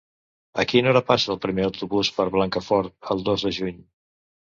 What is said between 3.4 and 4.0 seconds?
de juny?